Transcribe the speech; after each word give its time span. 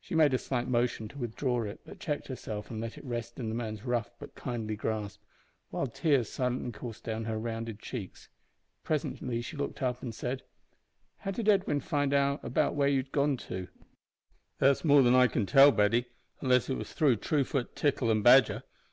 She 0.00 0.16
made 0.16 0.34
a 0.34 0.38
slight 0.38 0.66
motion 0.66 1.06
to 1.06 1.18
withdraw 1.18 1.62
it, 1.62 1.82
but 1.86 2.00
checked 2.00 2.26
herself 2.26 2.68
and 2.68 2.80
let 2.80 2.98
it 2.98 3.04
rest 3.04 3.38
in 3.38 3.48
the 3.48 3.54
man's 3.54 3.84
rough 3.84 4.10
but 4.18 4.34
kindly 4.34 4.74
grasp, 4.74 5.22
while 5.70 5.86
tears 5.86 6.28
silently 6.28 6.72
coursed 6.72 7.04
down 7.04 7.26
her 7.26 7.38
rounded 7.38 7.78
cheeks. 7.78 8.28
Presently 8.82 9.40
she 9.40 9.56
looked 9.56 9.80
up 9.80 10.02
and 10.02 10.12
said 10.12 10.42
"How 11.18 11.30
did 11.30 11.48
Edwin 11.48 11.78
find 11.78 12.12
out 12.12 12.42
where 12.74 12.88
you 12.88 12.96
had 12.96 13.12
gone 13.12 13.36
to?" 13.36 13.68
"That's 14.58 14.84
more 14.84 15.02
than 15.04 15.14
I 15.14 15.28
can 15.28 15.46
tell, 15.46 15.70
Betty, 15.70 16.06
unless 16.40 16.68
it 16.68 16.74
was 16.76 16.92
through 16.92 17.18
Truefoot, 17.18 17.76
Tickle, 17.76 18.10
and 18.10 18.24
Badger. 18.24 18.64